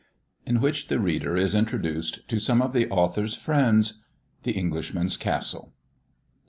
IN 0.47 0.61
WHICH 0.61 0.87
THE 0.87 0.99
READER 0.99 1.37
IS 1.37 1.53
INTRODUCED 1.53 2.27
TO 2.27 2.39
SOME 2.39 2.63
OF 2.63 2.73
THE 2.73 2.89
AUTHOR'S 2.89 3.35
FRIENDS. 3.35 4.03
THE 4.41 4.57
ENGLISHMAN'S 4.57 5.15
CASTLE. 5.17 5.75